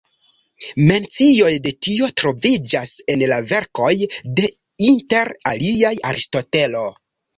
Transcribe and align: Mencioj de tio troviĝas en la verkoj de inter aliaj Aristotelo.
Mencioj 0.91 1.51
de 1.67 1.73
tio 1.87 2.07
troviĝas 2.21 2.93
en 3.15 3.25
la 3.33 3.39
verkoj 3.51 3.91
de 4.41 4.49
inter 4.89 5.33
aliaj 5.53 5.97
Aristotelo. 6.15 6.83